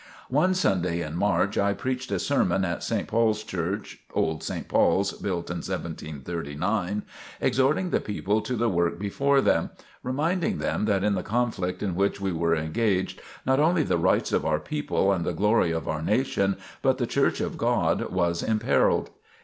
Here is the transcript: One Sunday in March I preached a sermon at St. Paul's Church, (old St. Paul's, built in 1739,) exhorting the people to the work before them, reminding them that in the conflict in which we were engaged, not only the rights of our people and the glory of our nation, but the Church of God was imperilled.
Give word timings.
One 0.31 0.55
Sunday 0.55 1.01
in 1.03 1.15
March 1.15 1.59
I 1.59 1.73
preached 1.73 2.11
a 2.11 2.17
sermon 2.17 2.65
at 2.65 2.81
St. 2.81 3.07
Paul's 3.07 3.43
Church, 3.43 3.99
(old 4.15 4.41
St. 4.41 4.67
Paul's, 4.67 5.11
built 5.11 5.51
in 5.51 5.57
1739,) 5.57 7.03
exhorting 7.39 7.91
the 7.91 7.99
people 7.99 8.41
to 8.41 8.55
the 8.55 8.67
work 8.67 8.97
before 8.97 9.41
them, 9.41 9.69
reminding 10.01 10.57
them 10.57 10.85
that 10.85 11.03
in 11.03 11.13
the 11.13 11.21
conflict 11.21 11.83
in 11.83 11.93
which 11.93 12.19
we 12.19 12.31
were 12.31 12.55
engaged, 12.55 13.21
not 13.45 13.59
only 13.59 13.83
the 13.83 13.99
rights 13.99 14.31
of 14.31 14.43
our 14.43 14.59
people 14.59 15.11
and 15.13 15.23
the 15.23 15.33
glory 15.33 15.69
of 15.69 15.87
our 15.87 16.01
nation, 16.01 16.57
but 16.81 16.97
the 16.97 17.05
Church 17.05 17.39
of 17.39 17.55
God 17.59 18.11
was 18.11 18.41
imperilled. 18.41 19.11